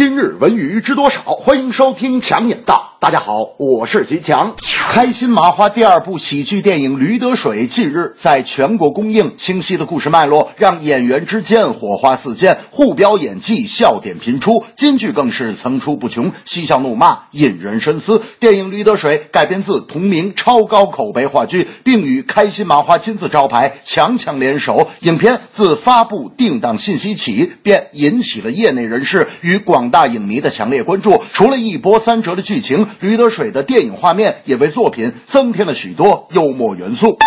[0.00, 1.20] 今日文娱知多少？
[1.20, 2.94] 欢迎收听强眼道。
[3.00, 4.54] 大家好，我是徐强。
[4.92, 18.20] 开心麻花第二部喜剧电影《驴得水》近日在全国公映，清晰的故事脉络让演员之间火花四溅，互飙演技，笑点频出，金句更是层出不穷，嬉笑怒骂引人深思。
[18.40, 24.90] 电影《驴得水》改编自同名超高口碑话剧，并与开心麻花金字招牌强强联手。
[25.02, 31.22] 影片自发布定档信息起，便引起了业内人士与广大影迷的强烈关注。
[31.32, 37.18] 除了一波三折的剧情，《驴得水》的电影画面也为作作品增添了许多幽默元素。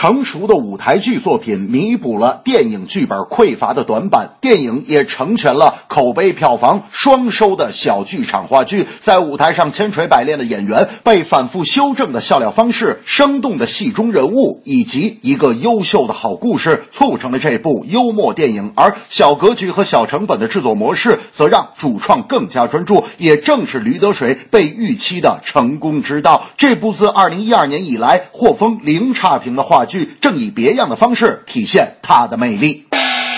[0.00, 8.86] 成熟的舞台剧作品弥补了电影剧本匮乏的短板，电影也成全了口碑票房双收的小剧场话剧。
[9.00, 18.72] 在舞台上千锤百炼的演员，被反复修正的笑料方式，生动的戏中人物，以及一个优秀的好故事，促成了这部幽默电影。
[18.74, 23.04] 而小格局和小成本的制作模式，则让主创更加专注。
[23.18, 26.42] 也正是《驴得水》被预期的成功之道。
[26.56, 29.89] 这部自二零一二年以来获封零差评的话剧。
[29.90, 32.86] 剧正以别样的方式体现它的魅力。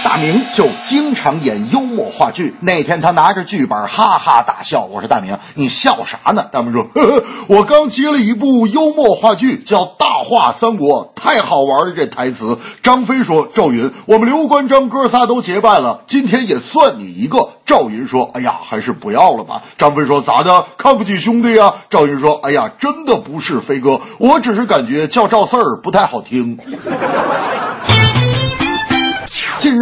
[0.04, 2.54] 大明就经常演幽默话剧。
[2.60, 4.82] 那天他拿着剧本哈哈大笑。
[4.84, 11.94] 我说：“大明，你笑啥呢？”大明说：“呵呵，我刚接了一部幽默话剧，叫《大话三国》，太好玩了。
[11.96, 20.66] 这台词。”张飞说：“赵云，我们刘关张哥仨都结拜了，今天也算你一个。”赵云说：“哎呀，还是不要了吧。”张飞说：“咋的？
[20.76, 26.58] 看不起兄弟呀？”赵云说：“哎呀，真的不是飞哥，我只是感觉叫赵四儿不太好听。”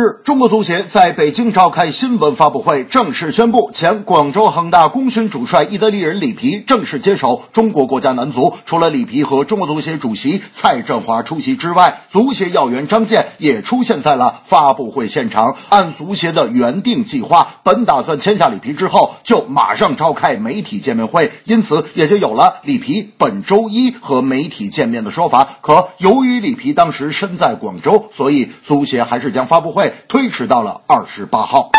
[0.01, 8.55] 日，中国足协在北京召开新闻发布会，正式宣布前广州恒大功勋主帅意大利人里皮正式接手中国国家男足。
[8.67, 15.57] 除了里皮和中国足协主席蔡振华出席之外，足协要员张健也出现在了发布会现场。
[15.71, 25.47] 按足协的原定计划，本打算签下里皮之后就马上召开媒体见面会，因此也就有了里皮本周一和媒体见面的说法。
[25.61, 29.71] 可由于里皮当时身在广州，所以足协还是将发布。
[29.71, 31.71] 会推迟到了二十八号。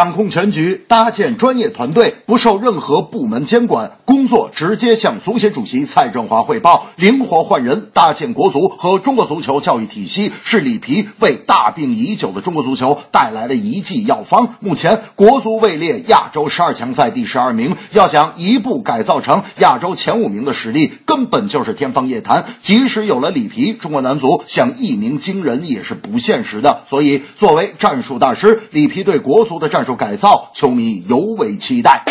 [0.00, 14.54] 掌控全局，搭建专业团队，不受任何部门监管，工作直接向足协主席蔡振华汇报，灵活换人，搭建国足和中国足球教育体系，是里皮为大病已久的中国足球带来了一剂药方。
[14.60, 22.46] 目前，国足位列亚洲十二强赛第十二名，要想一步改造成亚洲前五名的实力，根本就是天方夜谭。
[22.62, 26.84] 即使有了里皮，中国男足想一鸣惊人也是不现实的。
[26.88, 29.84] 所以，作为战术大师，里皮对国足的战。
[29.89, 32.04] 术术改造，球迷尤为期待。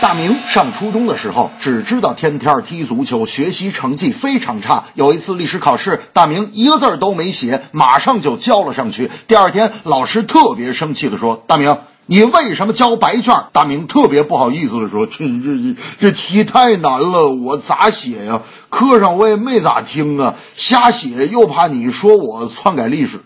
[0.00, 4.84] 大明上初中的时候，只知道天天踢足球，学习成绩非常差。
[4.94, 9.08] 有一次历史考试，大明一个字都没写，马上就交了上去。
[9.28, 11.78] 第二天，老师特别生气的说：“大明。”
[12.08, 13.34] 你为什么交白卷？
[13.52, 18.40] 大明特别不好意思的说：“这这这题太难了，我咋写呀？
[18.68, 23.18] 课上我也没咋听啊，瞎写又怕你说我篡改历史。”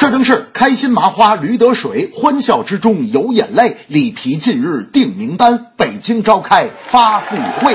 [0.00, 3.76] 这正是开心麻花驴得水，欢笑之中有眼泪。
[3.88, 7.74] 里皮近日定名单，北京召开发布会。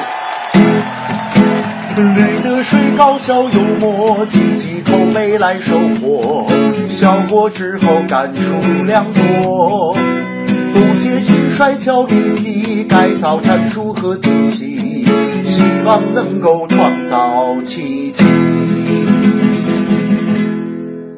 [1.96, 6.46] 驴得水搞笑幽默，积极口碑来收获，
[6.88, 9.98] 笑过之后感触良多。
[10.72, 15.06] 足协新帅叫里皮，改造战术和体系，
[15.44, 18.24] 希望能够创造奇迹。